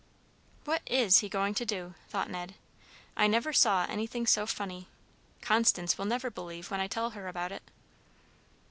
[0.65, 2.55] "What is he going to do?" thought Ned.
[3.15, 4.87] "I never saw anything so funny.
[5.41, 7.61] Constance will never believe when I tell her about it."